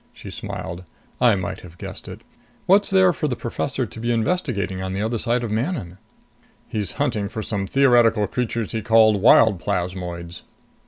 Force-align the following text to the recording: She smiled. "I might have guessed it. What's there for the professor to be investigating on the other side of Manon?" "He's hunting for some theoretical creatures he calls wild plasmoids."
She 0.13 0.31
smiled. 0.31 0.83
"I 1.19 1.35
might 1.35 1.61
have 1.61 1.77
guessed 1.77 2.07
it. 2.07 2.21
What's 2.65 2.89
there 2.89 3.13
for 3.13 3.27
the 3.27 3.35
professor 3.35 3.85
to 3.85 3.99
be 3.99 4.11
investigating 4.11 4.81
on 4.81 4.93
the 4.93 5.01
other 5.03 5.19
side 5.19 5.43
of 5.43 5.51
Manon?" 5.51 5.99
"He's 6.67 6.93
hunting 6.93 7.29
for 7.29 7.43
some 7.43 7.67
theoretical 7.67 8.25
creatures 8.25 8.71
he 8.71 8.81
calls 8.81 9.17
wild 9.19 9.59
plasmoids." 9.59 10.41